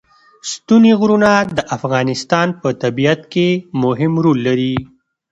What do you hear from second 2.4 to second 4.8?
په طبیعت کې مهم رول لري.